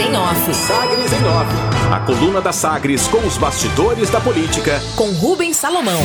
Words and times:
em 0.00 0.16
Off. 0.16 0.54
Sagres 0.54 1.12
em 1.12 1.24
Off. 1.26 1.92
A 1.92 2.00
coluna 2.00 2.40
da 2.40 2.52
Sagres 2.52 3.06
com 3.08 3.18
os 3.18 3.36
bastidores 3.36 4.08
da 4.08 4.20
política. 4.20 4.82
Com 4.96 5.10
Rubens 5.12 5.56
Salomão. 5.56 6.00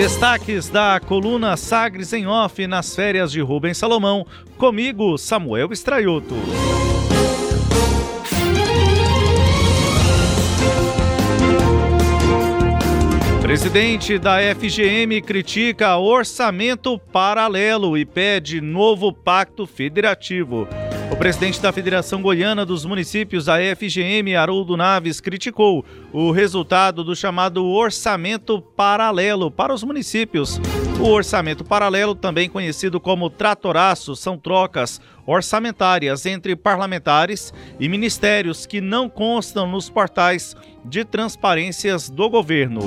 Destaques 0.00 0.70
da 0.70 0.98
coluna 0.98 1.58
Sagres 1.58 2.14
em 2.14 2.26
Off 2.26 2.66
nas 2.66 2.96
férias 2.96 3.30
de 3.30 3.42
Rubens 3.42 3.76
Salomão. 3.76 4.26
Comigo, 4.56 5.18
Samuel 5.18 5.72
Estraioto. 5.72 6.34
Presidente 13.42 14.18
da 14.18 14.38
FGM 14.54 15.20
critica 15.20 15.98
orçamento 15.98 16.98
paralelo 16.98 17.98
e 17.98 18.06
pede 18.06 18.58
novo 18.62 19.12
pacto 19.12 19.66
federativo. 19.66 20.66
O 21.10 21.16
presidente 21.16 21.60
da 21.60 21.72
Federação 21.72 22.22
Goiana 22.22 22.64
dos 22.64 22.84
Municípios, 22.84 23.48
a 23.48 23.56
FGM, 23.76 24.36
Haroldo 24.36 24.76
Naves, 24.76 25.20
criticou 25.20 25.84
o 26.12 26.30
resultado 26.30 27.02
do 27.02 27.16
chamado 27.16 27.66
orçamento 27.66 28.62
paralelo 28.62 29.50
para 29.50 29.74
os 29.74 29.82
municípios. 29.82 30.60
O 31.00 31.08
orçamento 31.08 31.64
paralelo, 31.64 32.14
também 32.14 32.48
conhecido 32.48 33.00
como 33.00 33.28
tratoraço, 33.28 34.14
são 34.14 34.38
trocas 34.38 35.00
orçamentárias 35.26 36.26
entre 36.26 36.54
parlamentares 36.54 37.52
e 37.78 37.88
ministérios 37.88 38.64
que 38.64 38.80
não 38.80 39.08
constam 39.08 39.66
nos 39.66 39.90
portais 39.90 40.54
de 40.84 41.04
transparências 41.04 42.08
do 42.08 42.30
governo. 42.30 42.80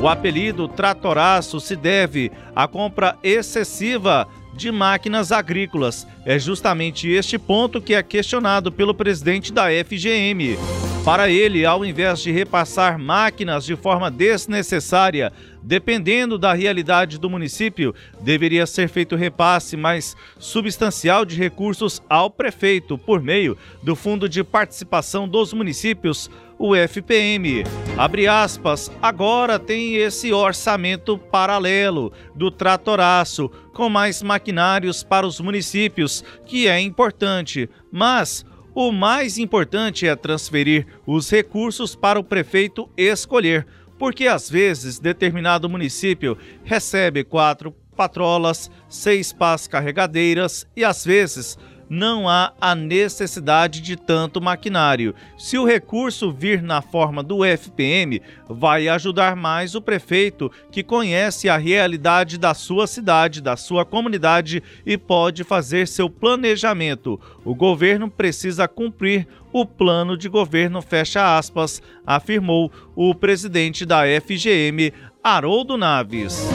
O 0.00 0.08
apelido 0.08 0.68
tratoraço 0.68 1.60
se 1.60 1.74
deve 1.74 2.30
à 2.54 2.68
compra 2.68 3.16
excessiva 3.22 4.28
de 4.54 4.70
máquinas 4.70 5.32
agrícolas. 5.32 6.06
É 6.24 6.38
justamente 6.38 7.08
este 7.08 7.38
ponto 7.38 7.80
que 7.80 7.94
é 7.94 8.02
questionado 8.02 8.72
pelo 8.72 8.94
presidente 8.94 9.52
da 9.52 9.66
FGM. 9.68 10.58
Para 11.04 11.30
ele, 11.30 11.64
ao 11.64 11.84
invés 11.84 12.20
de 12.20 12.30
repassar 12.30 12.98
máquinas 12.98 13.64
de 13.64 13.74
forma 13.76 14.10
desnecessária, 14.10 15.32
dependendo 15.62 16.38
da 16.38 16.52
realidade 16.52 17.18
do 17.18 17.30
município, 17.30 17.94
deveria 18.20 18.66
ser 18.66 18.88
feito 18.88 19.16
repasse 19.16 19.76
mais 19.76 20.16
substancial 20.38 21.24
de 21.24 21.36
recursos 21.36 22.02
ao 22.08 22.30
prefeito 22.30 22.96
por 22.96 23.20
meio 23.20 23.56
do 23.82 23.94
Fundo 23.94 24.28
de 24.28 24.42
Participação 24.42 25.28
dos 25.28 25.52
Municípios 25.52 26.30
o 26.58 26.74
FPM. 26.74 27.62
Abre 27.96 28.26
aspas, 28.26 28.90
agora 29.00 29.58
tem 29.58 29.94
esse 29.94 30.32
orçamento 30.32 31.16
paralelo 31.16 32.12
do 32.34 32.50
tratoraço, 32.50 33.48
com 33.72 33.88
mais 33.88 34.22
maquinários 34.22 35.04
para 35.04 35.26
os 35.26 35.38
municípios, 35.40 36.24
que 36.44 36.66
é 36.66 36.80
importante, 36.80 37.70
mas 37.92 38.44
o 38.74 38.90
mais 38.90 39.38
importante 39.38 40.06
é 40.06 40.14
transferir 40.16 40.86
os 41.06 41.30
recursos 41.30 41.94
para 41.94 42.18
o 42.18 42.24
prefeito 42.24 42.88
escolher, 42.96 43.66
porque 43.98 44.26
às 44.26 44.48
vezes 44.48 44.98
determinado 44.98 45.68
município 45.68 46.38
recebe 46.64 47.24
quatro 47.24 47.74
patrolas, 47.96 48.70
seis 48.88 49.32
pás 49.32 49.66
carregadeiras 49.66 50.66
e 50.76 50.84
às 50.84 51.04
vezes 51.04 51.58
não 51.88 52.28
há 52.28 52.52
a 52.60 52.74
necessidade 52.74 53.80
de 53.80 53.96
tanto 53.96 54.40
maquinário. 54.40 55.14
Se 55.36 55.56
o 55.58 55.64
recurso 55.64 56.30
vir 56.30 56.62
na 56.62 56.82
forma 56.82 57.22
do 57.22 57.44
FPM, 57.44 58.20
vai 58.48 58.88
ajudar 58.88 59.34
mais 59.36 59.74
o 59.74 59.80
prefeito 59.80 60.50
que 60.70 60.82
conhece 60.82 61.48
a 61.48 61.56
realidade 61.56 62.38
da 62.38 62.54
sua 62.54 62.86
cidade, 62.86 63.40
da 63.40 63.56
sua 63.56 63.84
comunidade 63.84 64.62
e 64.84 64.96
pode 64.98 65.44
fazer 65.44 65.88
seu 65.88 66.10
planejamento. 66.10 67.20
O 67.44 67.54
governo 67.54 68.10
precisa 68.10 68.68
cumprir 68.68 69.26
o 69.52 69.64
plano 69.64 70.16
de 70.16 70.28
governo, 70.28 70.82
fecha 70.82 71.38
aspas, 71.38 71.82
afirmou 72.06 72.70
o 72.94 73.14
presidente 73.14 73.86
da 73.86 74.02
FGM, 74.20 74.92
Haroldo 75.22 75.76
Naves. 75.76 76.48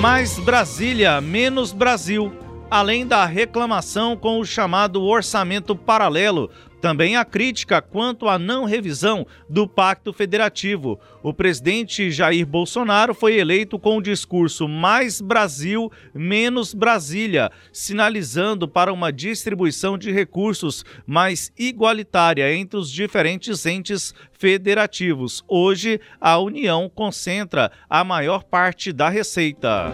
Mais 0.00 0.38
Brasília, 0.38 1.20
menos 1.20 1.72
Brasil. 1.72 2.30
Além 2.70 3.06
da 3.06 3.24
reclamação 3.24 4.16
com 4.16 4.38
o 4.38 4.44
chamado 4.44 5.02
orçamento 5.02 5.74
paralelo, 5.74 6.50
também 6.86 7.16
a 7.16 7.24
crítica 7.24 7.82
quanto 7.82 8.28
à 8.28 8.38
não 8.38 8.64
revisão 8.64 9.26
do 9.50 9.66
Pacto 9.66 10.12
Federativo. 10.12 11.00
O 11.20 11.34
presidente 11.34 12.12
Jair 12.12 12.46
Bolsonaro 12.46 13.12
foi 13.12 13.38
eleito 13.40 13.76
com 13.76 13.96
o 13.96 14.00
discurso 14.00 14.68
Mais 14.68 15.20
Brasil, 15.20 15.90
menos 16.14 16.72
Brasília, 16.72 17.50
sinalizando 17.72 18.68
para 18.68 18.92
uma 18.92 19.12
distribuição 19.12 19.98
de 19.98 20.12
recursos 20.12 20.84
mais 21.04 21.50
igualitária 21.58 22.54
entre 22.54 22.78
os 22.78 22.88
diferentes 22.88 23.66
entes 23.66 24.14
federativos. 24.30 25.42
Hoje, 25.48 26.00
a 26.20 26.38
União 26.38 26.88
concentra 26.88 27.72
a 27.90 28.04
maior 28.04 28.44
parte 28.44 28.92
da 28.92 29.08
receita. 29.08 29.92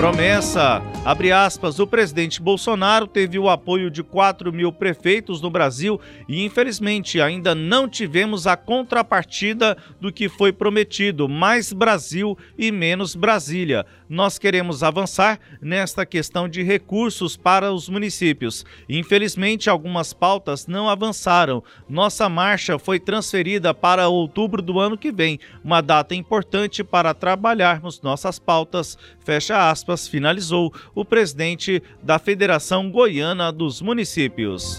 Promessa. 0.00 0.82
Abre 1.04 1.30
aspas, 1.30 1.78
o 1.78 1.86
presidente 1.86 2.40
Bolsonaro 2.40 3.06
teve 3.06 3.38
o 3.38 3.50
apoio 3.50 3.90
de 3.90 4.02
4 4.02 4.50
mil 4.50 4.72
prefeitos 4.72 5.42
no 5.42 5.50
Brasil 5.50 6.00
e, 6.26 6.42
infelizmente, 6.42 7.20
ainda 7.20 7.54
não 7.54 7.86
tivemos 7.86 8.46
a 8.46 8.56
contrapartida 8.56 9.76
do 10.00 10.10
que 10.10 10.26
foi 10.26 10.54
prometido: 10.54 11.28
mais 11.28 11.70
Brasil 11.70 12.34
e 12.56 12.72
menos 12.72 13.14
Brasília. 13.14 13.84
Nós 14.10 14.40
queremos 14.40 14.82
avançar 14.82 15.38
nesta 15.62 16.04
questão 16.04 16.48
de 16.48 16.64
recursos 16.64 17.36
para 17.36 17.72
os 17.72 17.88
municípios. 17.88 18.66
Infelizmente, 18.88 19.70
algumas 19.70 20.12
pautas 20.12 20.66
não 20.66 20.88
avançaram. 20.88 21.62
Nossa 21.88 22.28
marcha 22.28 22.76
foi 22.76 22.98
transferida 22.98 23.72
para 23.72 24.08
outubro 24.08 24.60
do 24.60 24.80
ano 24.80 24.98
que 24.98 25.12
vem, 25.12 25.38
uma 25.62 25.80
data 25.80 26.12
importante 26.12 26.82
para 26.82 27.14
trabalharmos 27.14 28.02
nossas 28.02 28.36
pautas. 28.40 28.98
Fecha 29.24 29.70
aspas 29.70 30.08
finalizou 30.08 30.74
o 30.92 31.04
presidente 31.04 31.80
da 32.02 32.18
Federação 32.18 32.90
Goiana 32.90 33.52
dos 33.52 33.80
Municípios. 33.80 34.76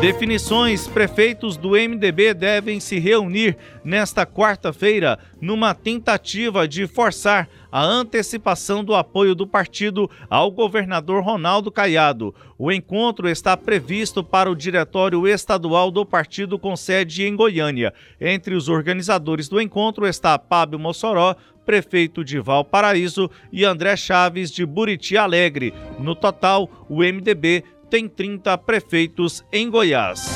Definições: 0.00 0.86
prefeitos 0.86 1.56
do 1.56 1.70
MDB 1.70 2.34
devem 2.34 2.78
se 2.80 2.98
reunir 2.98 3.56
nesta 3.82 4.26
quarta-feira 4.26 5.18
numa 5.40 5.74
tentativa 5.74 6.68
de 6.68 6.86
forçar 6.86 7.48
a 7.76 7.84
antecipação 7.84 8.82
do 8.82 8.94
apoio 8.94 9.34
do 9.34 9.46
partido 9.46 10.10
ao 10.30 10.50
governador 10.50 11.22
Ronaldo 11.22 11.70
Caiado. 11.70 12.34
O 12.56 12.72
encontro 12.72 13.28
está 13.28 13.54
previsto 13.54 14.24
para 14.24 14.50
o 14.50 14.56
diretório 14.56 15.28
estadual 15.28 15.90
do 15.90 16.06
partido 16.06 16.58
com 16.58 16.74
sede 16.74 17.24
em 17.24 17.36
Goiânia. 17.36 17.92
Entre 18.18 18.54
os 18.54 18.70
organizadores 18.70 19.46
do 19.46 19.60
encontro 19.60 20.06
está 20.06 20.38
Pablo 20.38 20.78
Mossoró, 20.78 21.36
prefeito 21.66 22.24
de 22.24 22.40
Valparaíso, 22.40 23.30
e 23.52 23.62
André 23.62 23.94
Chaves 23.94 24.50
de 24.50 24.64
Buriti 24.64 25.18
Alegre. 25.18 25.74
No 25.98 26.14
total, 26.14 26.86
o 26.88 27.00
MDB 27.00 27.62
tem 27.90 28.08
30 28.08 28.56
prefeitos 28.56 29.44
em 29.52 29.68
Goiás. 29.68 30.30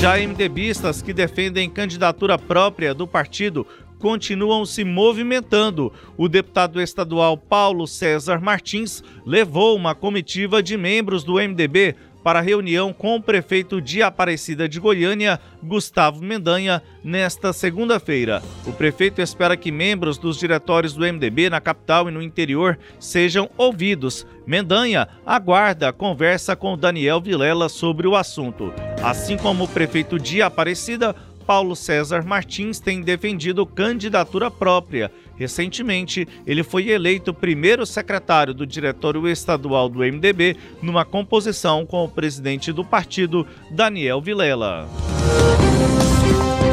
Já 0.00 0.16
MDBistas 0.18 1.00
que 1.00 1.12
defendem 1.12 1.70
candidatura 1.70 2.36
própria 2.36 2.92
do 2.92 3.06
partido 3.06 3.64
continuam 4.02 4.66
se 4.66 4.84
movimentando. 4.84 5.92
O 6.16 6.28
deputado 6.28 6.80
estadual 6.80 7.38
Paulo 7.38 7.86
César 7.86 8.40
Martins 8.40 9.00
levou 9.24 9.76
uma 9.76 9.94
comitiva 9.94 10.60
de 10.60 10.76
membros 10.76 11.22
do 11.22 11.34
MDB 11.34 11.94
para 12.22 12.40
reunião 12.40 12.92
com 12.92 13.16
o 13.16 13.22
prefeito 13.22 13.80
de 13.80 14.02
Aparecida 14.02 14.68
de 14.68 14.78
Goiânia, 14.78 15.40
Gustavo 15.62 16.22
Mendanha, 16.22 16.82
nesta 17.02 17.52
segunda-feira. 17.52 18.42
O 18.66 18.72
prefeito 18.72 19.20
espera 19.20 19.56
que 19.56 19.72
membros 19.72 20.18
dos 20.18 20.38
diretórios 20.38 20.94
do 20.94 21.04
MDB 21.04 21.50
na 21.50 21.60
capital 21.60 22.08
e 22.08 22.12
no 22.12 22.22
interior 22.22 22.78
sejam 22.98 23.50
ouvidos. 23.56 24.26
Mendanha 24.46 25.08
aguarda 25.26 25.88
a 25.88 25.92
conversa 25.92 26.54
com 26.54 26.78
Daniel 26.78 27.20
Vilela 27.20 27.68
sobre 27.68 28.06
o 28.06 28.16
assunto. 28.16 28.72
Assim 29.02 29.36
como 29.36 29.64
o 29.64 29.68
prefeito 29.68 30.18
de 30.18 30.42
Aparecida, 30.42 31.14
Paulo 31.42 31.74
César 31.76 32.24
Martins 32.24 32.78
tem 32.78 33.02
defendido 33.02 33.66
candidatura 33.66 34.50
própria. 34.50 35.10
Recentemente, 35.36 36.26
ele 36.46 36.62
foi 36.62 36.88
eleito 36.88 37.34
primeiro 37.34 37.84
secretário 37.84 38.54
do 38.54 38.66
Diretório 38.66 39.28
Estadual 39.28 39.88
do 39.88 39.98
MDB, 39.98 40.56
numa 40.80 41.04
composição 41.04 41.84
com 41.84 42.04
o 42.04 42.08
presidente 42.08 42.72
do 42.72 42.84
partido, 42.84 43.46
Daniel 43.70 44.20
Vilela. 44.20 44.88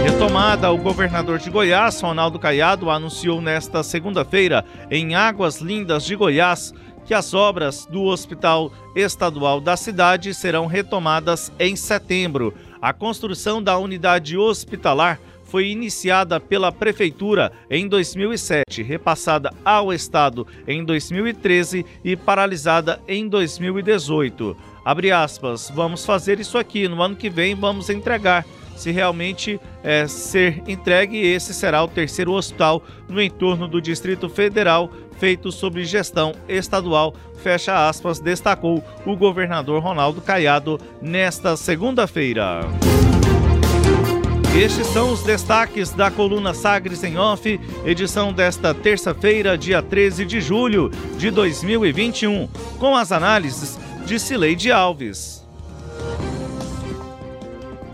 retomada, 0.03 0.71
o 0.71 0.77
governador 0.77 1.39
de 1.39 1.49
Goiás, 1.49 1.99
Ronaldo 2.01 2.37
Caiado, 2.37 2.89
anunciou 2.89 3.41
nesta 3.41 3.83
segunda-feira, 3.83 4.63
em 4.91 5.15
Águas 5.15 5.59
Lindas 5.61 6.05
de 6.05 6.15
Goiás, 6.15 6.73
que 7.09 7.13
as 7.15 7.33
obras 7.33 7.87
do 7.87 8.03
Hospital 8.03 8.71
Estadual 8.95 9.59
da 9.59 9.75
cidade 9.75 10.31
serão 10.31 10.67
retomadas 10.67 11.51
em 11.57 11.75
setembro. 11.75 12.53
A 12.81 12.93
construção 12.93 13.61
da 13.61 13.77
unidade 13.77 14.37
hospitalar 14.37 15.19
foi 15.43 15.67
iniciada 15.69 16.39
pela 16.39 16.71
Prefeitura 16.71 17.51
em 17.69 17.87
2007, 17.87 18.83
repassada 18.83 19.51
ao 19.65 19.91
Estado 19.91 20.47
em 20.67 20.83
2013 20.85 21.85
e 22.05 22.15
paralisada 22.15 23.01
em 23.07 23.27
2018. 23.27 24.55
Abre 24.85 25.11
aspas, 25.11 25.69
vamos 25.73 26.05
fazer 26.05 26.39
isso 26.39 26.57
aqui, 26.57 26.87
no 26.87 27.01
ano 27.01 27.15
que 27.15 27.29
vem 27.29 27.53
vamos 27.53 27.89
entregar. 27.89 28.45
Se 28.79 28.91
realmente 28.91 29.59
é, 29.83 30.07
ser 30.07 30.63
entregue, 30.65 31.17
esse 31.17 31.53
será 31.53 31.83
o 31.83 31.87
terceiro 31.89 32.31
hospital 32.31 32.81
no 33.09 33.21
entorno 33.21 33.67
do 33.67 33.81
Distrito 33.81 34.29
Federal 34.29 34.89
feito 35.17 35.51
sob 35.51 35.83
gestão 35.83 36.33
estadual, 36.47 37.13
fecha 37.43 37.89
aspas, 37.89 38.21
destacou 38.21 38.81
o 39.05 39.17
governador 39.17 39.83
Ronaldo 39.83 40.21
Caiado 40.21 40.79
nesta 41.01 41.57
segunda-feira. 41.57 42.61
Estes 44.57 44.87
são 44.87 45.11
os 45.11 45.23
destaques 45.23 45.91
da 45.91 46.09
coluna 46.09 46.53
Sagres 46.53 47.03
em 47.03 47.17
Off, 47.17 47.59
edição 47.83 48.31
desta 48.31 48.73
terça-feira, 48.73 49.57
dia 49.57 49.81
13 49.81 50.25
de 50.25 50.39
julho 50.39 50.89
de 51.17 51.29
2021, 51.29 52.47
com 52.79 52.95
as 52.95 53.11
análises 53.11 53.77
de 54.05 54.17
Cileide 54.17 54.71
Alves. 54.71 55.38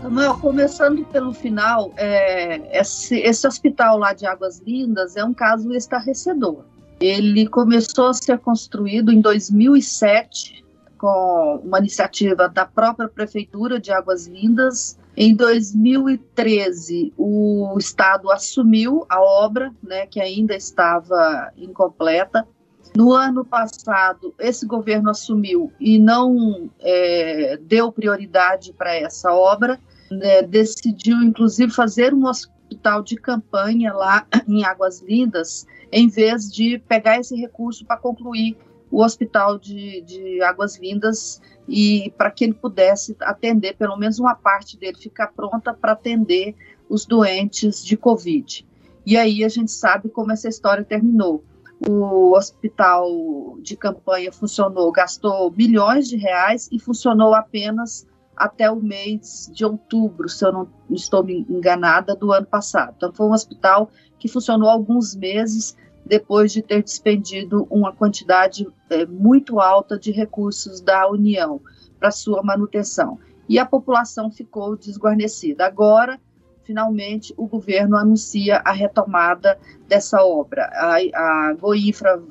Samuel, 0.06 0.38
começando 0.38 1.04
pelo 1.06 1.32
final, 1.34 1.92
é, 1.96 2.78
esse, 2.80 3.18
esse 3.18 3.44
hospital 3.44 3.98
lá 3.98 4.12
de 4.12 4.24
Águas 4.24 4.60
Lindas 4.60 5.16
é 5.16 5.24
um 5.24 5.34
caso 5.34 5.72
estarrecedor. 5.72 6.64
Ele 7.00 7.48
começou 7.48 8.06
a 8.06 8.14
ser 8.14 8.38
construído 8.38 9.10
em 9.10 9.20
2007 9.20 10.64
com 10.96 11.60
uma 11.64 11.80
iniciativa 11.80 12.48
da 12.48 12.64
própria 12.64 13.08
prefeitura 13.08 13.80
de 13.80 13.90
Águas 13.90 14.28
Lindas. 14.28 14.96
Em 15.16 15.34
2013, 15.34 17.12
o 17.18 17.74
estado 17.76 18.30
assumiu 18.30 19.04
a 19.08 19.20
obra, 19.20 19.74
né, 19.82 20.06
que 20.06 20.20
ainda 20.20 20.54
estava 20.54 21.50
incompleta. 21.56 22.46
No 22.94 23.12
ano 23.12 23.44
passado, 23.44 24.32
esse 24.38 24.64
governo 24.66 25.10
assumiu 25.10 25.72
e 25.80 25.98
não 25.98 26.70
é, 26.78 27.58
deu 27.60 27.90
prioridade 27.90 28.72
para 28.72 28.94
essa 28.94 29.32
obra. 29.34 29.80
Né, 30.10 30.42
decidiu, 30.42 31.16
inclusive, 31.22 31.72
fazer 31.72 32.14
um 32.14 32.26
hospital 32.26 33.02
de 33.02 33.16
campanha 33.16 33.92
lá 33.92 34.26
em 34.46 34.64
Águas 34.64 35.00
Lindas, 35.00 35.66
em 35.90 36.08
vez 36.08 36.50
de 36.50 36.78
pegar 36.78 37.18
esse 37.18 37.34
recurso 37.36 37.84
para 37.84 37.96
concluir 37.96 38.56
o 38.90 39.02
hospital 39.02 39.58
de, 39.58 40.00
de 40.02 40.42
Águas 40.42 40.78
Lindas 40.78 41.40
e 41.68 42.12
para 42.16 42.30
que 42.30 42.44
ele 42.44 42.54
pudesse 42.54 43.16
atender, 43.20 43.76
pelo 43.76 43.96
menos 43.96 44.18
uma 44.18 44.34
parte 44.34 44.78
dele 44.78 44.96
ficar 44.96 45.28
pronta 45.28 45.74
para 45.74 45.92
atender 45.92 46.54
os 46.88 47.04
doentes 47.04 47.84
de 47.84 47.96
Covid. 47.96 48.66
E 49.04 49.16
aí 49.16 49.44
a 49.44 49.48
gente 49.48 49.70
sabe 49.70 50.08
como 50.08 50.32
essa 50.32 50.48
história 50.48 50.84
terminou. 50.84 51.44
O 51.88 52.34
hospital 52.36 53.58
de 53.60 53.76
campanha 53.76 54.32
funcionou, 54.32 54.90
gastou 54.90 55.50
milhões 55.50 56.08
de 56.08 56.16
reais 56.16 56.68
e 56.72 56.78
funcionou 56.78 57.34
apenas 57.34 58.06
até 58.36 58.70
o 58.70 58.76
mês 58.76 59.50
de 59.52 59.64
outubro, 59.64 60.28
se 60.28 60.44
eu 60.44 60.52
não 60.52 60.68
estou 60.90 61.28
enganada, 61.28 62.14
do 62.14 62.32
ano 62.32 62.46
passado. 62.46 62.94
Então, 62.96 63.12
foi 63.12 63.26
um 63.26 63.32
hospital 63.32 63.90
que 64.18 64.28
funcionou 64.28 64.68
alguns 64.68 65.16
meses 65.16 65.76
depois 66.04 66.52
de 66.52 66.62
ter 66.62 66.82
despendido 66.82 67.66
uma 67.70 67.92
quantidade 67.92 68.68
é, 68.90 69.04
muito 69.06 69.58
alta 69.58 69.98
de 69.98 70.12
recursos 70.12 70.80
da 70.80 71.08
União 71.08 71.60
para 71.98 72.10
sua 72.10 72.42
manutenção. 72.42 73.18
E 73.48 73.58
a 73.58 73.66
população 73.66 74.30
ficou 74.30 74.76
desguarnecida. 74.76 75.66
Agora, 75.66 76.20
finalmente, 76.62 77.32
o 77.36 77.46
governo 77.46 77.96
anuncia 77.96 78.60
a 78.64 78.72
retomada 78.72 79.58
dessa 79.88 80.22
obra. 80.22 80.70
A, 80.74 80.96
a 80.96 81.54
Goinfra 81.54 82.22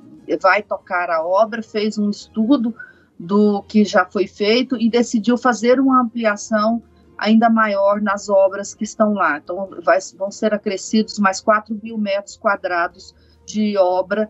vai 0.42 0.62
tocar 0.62 1.10
a 1.10 1.25
obra, 1.25 1.62
fez 1.62 1.98
um 1.98 2.10
estudo 2.10 2.74
do 3.18 3.64
que 3.64 3.86
já 3.86 4.06
foi 4.06 4.28
feito 4.28 4.76
e 4.78 4.90
decidiu 4.90 5.38
fazer 5.38 5.80
uma 5.80 6.02
ampliação 6.02 6.82
ainda 7.18 7.50
maior 7.50 8.02
nas 8.02 8.30
obras 8.30 8.74
que 8.74 8.84
estão 8.84 9.14
lá. 9.14 9.38
Então, 9.38 9.70
vai, 9.84 10.00
vão 10.18 10.30
ser 10.30 10.54
acrescidos 10.54 11.18
mais 11.18 11.40
4 11.40 11.78
mil 11.82 11.98
metros 11.98 12.36
quadrados 12.36 13.16
de 13.46 13.78
obra 13.78 14.30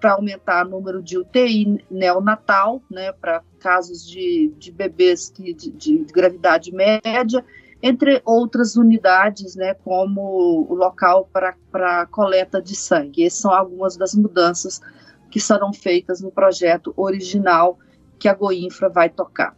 para 0.00 0.12
aumentar 0.12 0.66
o 0.66 0.70
número 0.70 1.02
de 1.02 1.16
UTI 1.16 1.82
neonatal, 1.90 2.82
né, 2.90 3.10
para 3.12 3.42
casos 3.58 4.06
de, 4.06 4.52
de 4.58 4.70
bebês 4.70 5.30
que, 5.30 5.54
de, 5.54 5.70
de, 5.70 5.98
gravidade 6.12 6.70
média, 6.72 7.42
entre 7.82 8.20
outras 8.24 8.76
unidades, 8.76 9.56
né, 9.56 9.72
como 9.72 10.66
o 10.68 10.74
local 10.74 11.26
para 11.32 12.06
coleta 12.06 12.60
de 12.60 12.76
sangue. 12.76 13.24
Essas 13.24 13.40
são 13.40 13.50
algumas 13.50 13.96
das 13.96 14.14
mudanças 14.14 14.80
que 15.30 15.40
serão 15.40 15.72
feitas 15.72 16.20
no 16.20 16.30
projeto 16.30 16.92
original 16.96 17.78
que 18.18 18.28
a 18.28 18.34
Goinfra 18.34 18.88
vai 18.88 19.08
tocar. 19.08 19.56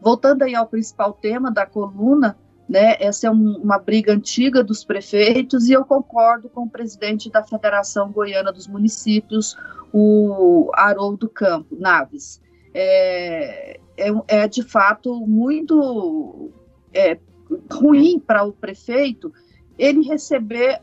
Voltando 0.00 0.42
aí 0.42 0.54
ao 0.54 0.66
principal 0.66 1.12
tema 1.12 1.50
da 1.50 1.66
coluna, 1.66 2.36
né? 2.68 2.96
Essa 3.00 3.26
é 3.26 3.30
um, 3.30 3.58
uma 3.58 3.78
briga 3.78 4.12
antiga 4.12 4.62
dos 4.62 4.84
prefeitos 4.84 5.68
e 5.68 5.72
eu 5.72 5.84
concordo 5.84 6.48
com 6.48 6.62
o 6.62 6.70
presidente 6.70 7.28
da 7.28 7.42
Federação 7.42 8.10
Goiana 8.12 8.52
dos 8.52 8.66
Municípios, 8.66 9.56
o 9.92 10.70
Haroldo 10.74 11.28
Campo 11.28 11.76
Naves. 11.78 12.40
É, 12.72 13.80
é, 13.96 14.08
é 14.28 14.48
de 14.48 14.62
fato 14.62 15.26
muito 15.26 16.50
é, 16.94 17.18
ruim 17.72 18.20
para 18.20 18.44
o 18.44 18.52
prefeito 18.52 19.32
ele 19.76 20.02
receber 20.02 20.80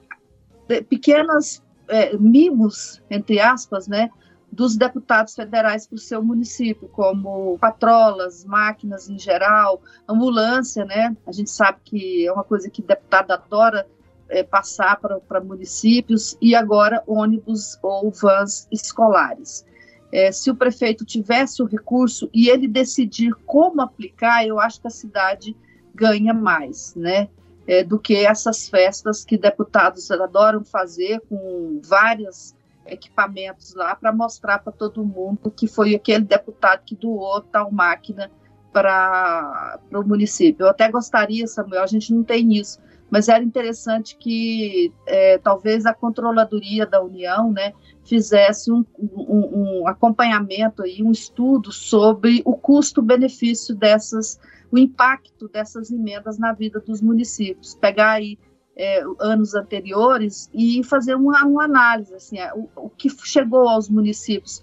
pequenas 0.90 1.64
é, 1.88 2.18
mimos, 2.18 3.02
entre 3.10 3.40
aspas, 3.40 3.88
né, 3.88 4.10
dos 4.58 4.76
deputados 4.76 5.36
federais 5.36 5.86
para 5.86 5.98
o 5.98 6.00
seu 6.00 6.24
município, 6.24 6.90
como 6.90 7.60
patrolas, 7.60 8.44
máquinas 8.44 9.08
em 9.08 9.20
geral, 9.20 9.80
ambulância, 10.10 10.84
né? 10.84 11.16
A 11.28 11.32
gente 11.32 11.52
sabe 11.52 11.78
que 11.86 12.26
é 12.26 12.34
uma 12.34 12.44
coisa 12.44 12.68
que 12.68 12.82
deputado 12.82 13.30
adora 13.30 13.88
é, 14.28 14.42
passar 14.42 15.00
para 15.00 15.40
municípios, 15.40 16.36
e 16.42 16.56
agora 16.56 17.04
ônibus 17.06 17.78
ou 17.84 18.10
vans 18.10 18.68
escolares. 18.72 19.64
É, 20.12 20.32
se 20.32 20.50
o 20.50 20.56
prefeito 20.56 21.06
tivesse 21.06 21.62
o 21.62 21.68
recurso 21.68 22.28
e 22.34 22.50
ele 22.50 22.68
decidir 22.68 23.36
como 23.46 23.80
aplicar, 23.80 24.44
eu 24.44 24.60
acho 24.60 24.82
que 24.82 24.88
a 24.88 24.90
cidade 24.90 25.56
ganha 25.94 26.34
mais, 26.34 26.96
né? 26.96 27.30
É, 27.68 27.84
do 27.84 28.00
que 28.00 28.16
essas 28.16 28.68
festas 28.68 29.24
que 29.24 29.38
deputados 29.38 30.10
adoram 30.10 30.64
fazer 30.66 31.22
com 31.30 31.80
várias 31.84 32.57
equipamentos 32.90 33.74
lá 33.74 33.96
para 33.96 34.12
mostrar 34.12 34.60
para 34.60 34.72
todo 34.72 35.06
mundo 35.06 35.52
que 35.52 35.68
foi 35.68 35.96
aquele 35.96 36.26
deputado 36.26 36.84
que 36.86 36.96
doou 36.96 37.42
tal 37.42 37.72
máquina 37.72 38.32
para 38.72 39.80
o 39.94 40.04
município. 40.04 40.66
Eu 40.66 40.70
até 40.70 40.90
gostaria, 40.92 41.48
Samuel, 41.48 41.84
a 41.84 41.88
gente 41.88 42.14
não 42.14 42.24
tem 42.24 42.54
isso, 42.54 42.80
mas 43.10 43.30
era 43.30 43.44
interessante 43.44 44.18
que 44.18 44.94
é, 45.06 45.38
talvez 45.38 45.86
a 45.86 45.94
controladoria 45.94 46.86
da 46.86 47.02
União, 47.02 47.52
né, 47.52 47.74
fizesse 48.04 48.72
um, 48.72 48.86
um, 49.00 49.82
um 49.82 49.88
acompanhamento 49.88 50.84
aí, 50.84 51.02
um 51.02 51.12
estudo 51.12 51.72
sobre 51.72 52.42
o 52.46 52.56
custo-benefício 52.56 53.76
dessas, 53.76 54.40
o 54.72 54.78
impacto 54.78 55.48
dessas 55.48 55.90
emendas 55.92 56.38
na 56.38 56.54
vida 56.54 56.80
dos 56.80 57.02
municípios. 57.02 57.76
Pegar 57.76 58.12
aí 58.12 58.38
é, 58.78 59.04
anos 59.20 59.56
anteriores 59.56 60.50
e 60.54 60.84
fazer 60.84 61.16
uma, 61.16 61.44
uma 61.44 61.64
análise, 61.64 62.14
assim, 62.14 62.38
é, 62.38 62.54
o, 62.54 62.70
o, 62.76 62.90
que 62.90 63.10
chegou 63.26 63.68
aos 63.68 63.90
municípios 63.90 64.62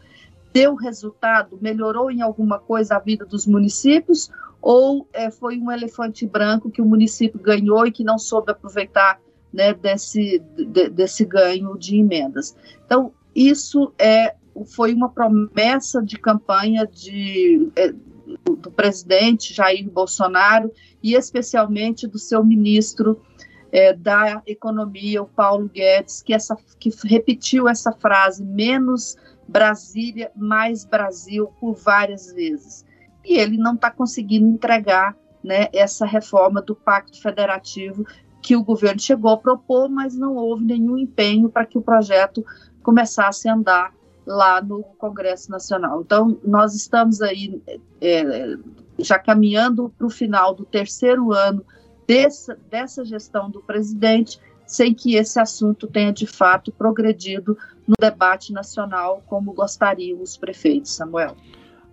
deu 0.52 0.76
resultado, 0.76 1.58
melhorou 1.60 2.12
em 2.12 2.22
alguma 2.22 2.60
coisa 2.60 2.94
a 2.94 3.00
vida 3.00 3.26
dos 3.26 3.44
municípios 3.44 4.30
ou 4.62 5.06
é, 5.12 5.30
foi 5.30 5.58
um 5.58 5.70
elefante 5.70 6.24
branco 6.24 6.70
que 6.70 6.80
o 6.80 6.86
município 6.86 7.40
ganhou 7.40 7.86
e 7.86 7.92
que 7.92 8.04
não 8.04 8.18
soube 8.18 8.52
aproveitar 8.52 9.20
né, 9.52 9.74
desse, 9.74 10.40
de, 10.56 10.88
desse 10.88 11.24
ganho 11.24 11.76
de 11.76 11.96
emendas. 11.96 12.56
Então, 12.86 13.12
isso 13.34 13.92
é, 13.98 14.36
foi 14.64 14.94
uma 14.94 15.10
promessa 15.10 16.00
de 16.00 16.16
campanha 16.16 16.86
de, 16.86 17.68
é, 17.74 17.92
do 18.44 18.70
presidente 18.70 19.52
Jair 19.52 19.88
Bolsonaro 19.90 20.72
e 21.02 21.14
especialmente 21.14 22.06
do 22.06 22.18
seu 22.18 22.44
ministro 22.44 23.20
é, 23.74 23.92
da 23.92 24.40
economia, 24.46 25.20
o 25.20 25.26
Paulo 25.26 25.68
Guedes, 25.68 26.22
que, 26.22 26.32
essa, 26.32 26.56
que 26.78 26.90
repetiu 27.04 27.68
essa 27.68 27.90
frase, 27.90 28.44
menos 28.44 29.16
Brasília, 29.48 30.30
mais 30.36 30.84
Brasil, 30.84 31.48
por 31.58 31.74
várias 31.74 32.32
vezes. 32.32 32.86
E 33.24 33.36
ele 33.36 33.58
não 33.58 33.74
está 33.74 33.90
conseguindo 33.90 34.46
entregar 34.46 35.16
né, 35.42 35.66
essa 35.72 36.06
reforma 36.06 36.62
do 36.62 36.76
Pacto 36.76 37.20
Federativo 37.20 38.06
que 38.40 38.54
o 38.54 38.62
governo 38.62 39.00
chegou 39.00 39.32
a 39.32 39.38
propor, 39.38 39.88
mas 39.88 40.14
não 40.14 40.36
houve 40.36 40.64
nenhum 40.64 40.96
empenho 40.96 41.48
para 41.48 41.66
que 41.66 41.76
o 41.76 41.82
projeto 41.82 42.46
começasse 42.80 43.48
a 43.48 43.54
andar 43.54 43.92
lá 44.24 44.62
no 44.62 44.84
Congresso 44.84 45.50
Nacional. 45.50 46.00
Então, 46.00 46.38
nós 46.44 46.76
estamos 46.76 47.20
aí 47.20 47.60
é, 48.00 48.56
já 49.00 49.18
caminhando 49.18 49.92
para 49.98 50.06
o 50.06 50.10
final 50.10 50.54
do 50.54 50.64
terceiro 50.64 51.32
ano 51.32 51.64
dessa, 52.06 52.58
dessa 52.70 53.04
gestão 53.04 53.50
do 53.50 53.60
presidente, 53.60 54.38
sem 54.66 54.94
que 54.94 55.14
esse 55.16 55.38
assunto 55.38 55.86
tenha 55.86 56.12
de 56.12 56.26
fato 56.26 56.72
progredido 56.72 57.56
no 57.86 57.94
debate 58.00 58.52
nacional 58.52 59.22
como 59.26 59.52
gostariam 59.52 60.20
os 60.22 60.36
prefeitos, 60.36 60.92
Samuel. 60.92 61.36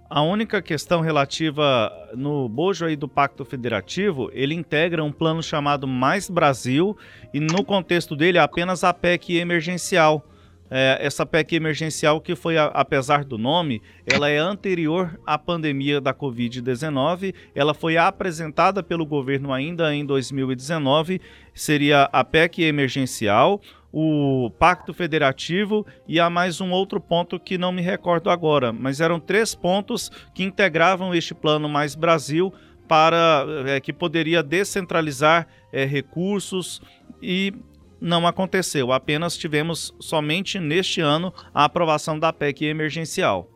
A 0.10 0.22
única 0.22 0.62
questão 0.62 1.00
relativa 1.00 1.90
no 2.14 2.50
bojo 2.50 2.86
aí 2.86 2.98
do 2.98 3.08
Pacto 3.08 3.46
Federativo, 3.46 4.30
ele 4.34 4.54
integra 4.54 5.02
um 5.02 5.12
plano 5.12 5.42
chamado 5.42 5.88
Mais 5.88 6.30
Brasil 6.30 6.98
e 7.34 7.40
no 7.40 7.64
contexto 7.64 8.14
dele 8.14 8.38
apenas 8.38 8.84
a 8.84 8.94
PEC 8.94 9.38
emergencial. 9.38 10.26
É, 10.74 10.98
essa 11.02 11.26
PEC 11.26 11.58
emergencial 11.58 12.22
que 12.22 12.34
foi, 12.34 12.58
apesar 12.58 13.26
do 13.26 13.38
nome, 13.38 13.82
ela 14.06 14.30
é 14.30 14.38
anterior 14.38 15.20
à 15.28 15.38
pandemia 15.38 16.00
da 16.00 16.14
Covid-19. 16.14 17.36
Ela 17.54 17.74
foi 17.74 17.98
apresentada 17.98 18.82
pelo 18.82 19.06
governo 19.06 19.52
ainda 19.52 19.94
em 19.94 20.06
2019. 20.06 21.20
Seria 21.54 22.04
a 22.14 22.24
PEC 22.24 22.64
emergencial, 22.64 23.62
o 23.92 24.50
Pacto 24.58 24.94
Federativo 24.94 25.86
e 26.08 26.22
há 26.22 26.30
mais 26.30 26.62
um 26.62 26.72
outro 26.72 27.02
ponto 27.02 27.38
que 27.38 27.58
não 27.58 27.74
me 27.74 27.82
recordo 27.82 28.30
agora, 28.30 28.72
mas 28.72 29.02
eram 29.02 29.20
três 29.20 29.54
pontos 29.54 30.10
que 30.34 30.44
integravam 30.44 31.14
este 31.14 31.34
Plano 31.34 31.68
Mais 31.68 31.96
Brasil 31.96 32.54
para 32.88 33.46
é, 33.68 33.80
que 33.82 33.92
poderia 33.92 34.42
descentralizar 34.42 35.48
é, 35.74 35.84
recursos 35.84 36.82
e 37.22 37.54
não 38.02 38.26
aconteceu. 38.26 38.92
Apenas 38.92 39.38
tivemos 39.38 39.94
somente 40.00 40.60
neste 40.60 41.00
ano 41.00 41.32
a 41.54 41.66
aprovação 41.66 42.18
da 42.20 42.34
PEC 42.34 42.66
emergencial. 42.66 43.48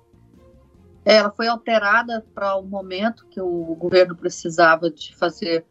Ela 1.03 1.31
foi 1.31 1.47
alterada 1.47 2.25
para 2.33 2.55
o 2.55 2.63
momento 2.63 3.27
que 3.27 3.41
o 3.41 3.75
governo 3.75 4.15
precisava 4.15 4.89
de 4.89 5.15
fazer 5.15 5.65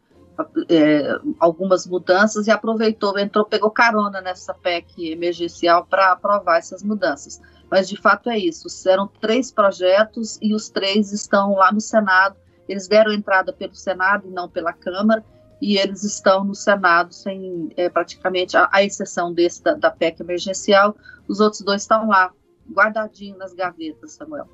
é, 0.69 1.19
algumas 1.39 1.87
mudanças 1.87 2.47
e 2.47 2.51
aproveitou, 2.51 3.17
entrou, 3.17 3.45
pegou 3.45 3.71
carona 3.71 4.21
nessa 4.21 4.53
PEC 4.53 5.11
emergencial 5.11 5.85
para 5.85 6.11
aprovar 6.11 6.57
essas 6.57 6.83
mudanças. 6.83 7.41
Mas 7.69 7.87
de 7.87 7.97
fato 7.97 8.29
é 8.29 8.37
isso. 8.37 8.67
Eram 8.87 9.07
três 9.07 9.51
projetos 9.51 10.37
e 10.41 10.53
os 10.53 10.69
três 10.69 11.11
estão 11.11 11.55
lá 11.55 11.71
no 11.71 11.81
Senado. 11.81 12.35
Eles 12.67 12.87
deram 12.87 13.11
entrada 13.11 13.53
pelo 13.53 13.75
Senado 13.75 14.27
e 14.27 14.31
não 14.31 14.49
pela 14.49 14.73
Câmara, 14.73 15.23
e 15.61 15.77
eles 15.77 16.03
estão 16.03 16.43
no 16.43 16.55
Senado 16.55 17.13
sem 17.13 17.69
é, 17.77 17.89
praticamente, 17.89 18.57
a, 18.57 18.69
a, 18.71 18.83
exceção 18.83 19.33
desse 19.33 19.63
da, 19.63 19.73
da 19.73 19.91
PEC 19.91 20.21
emergencial, 20.21 20.95
os 21.27 21.39
outros 21.39 21.61
dois 21.61 21.81
estão 21.81 22.07
lá, 22.07 22.31
guardadinhos 22.71 23.37
nas 23.37 23.53
gavetas, 23.53 24.13
Samuel. 24.13 24.47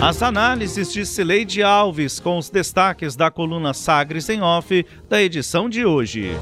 As 0.00 0.22
análises 0.22 0.92
de 0.92 1.06
Cileide 1.06 1.62
Alves 1.62 2.20
com 2.20 2.36
os 2.36 2.50
destaques 2.50 3.16
da 3.16 3.30
coluna 3.30 3.72
Sagres 3.72 4.28
em 4.28 4.42
Off 4.42 4.84
da 5.08 5.22
edição 5.22 5.68
de 5.68 5.86
hoje. 5.86 6.32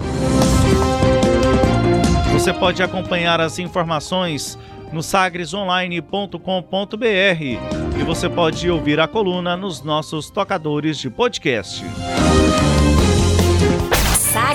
Você 2.32 2.52
pode 2.52 2.82
acompanhar 2.82 3.40
as 3.40 3.58
informações 3.58 4.58
no 4.92 5.02
sagresonline.com.br 5.02 6.36
e 7.00 8.04
você 8.04 8.28
pode 8.28 8.68
ouvir 8.68 8.98
a 8.98 9.06
coluna 9.06 9.56
nos 9.56 9.82
nossos 9.82 10.28
tocadores 10.28 10.98
de 10.98 11.08
podcast. 11.08 11.84